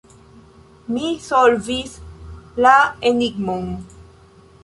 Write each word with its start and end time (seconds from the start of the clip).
Mi 0.93 1.09
solvis 1.25 1.93
la 2.67 2.73
enigmon. 3.13 3.71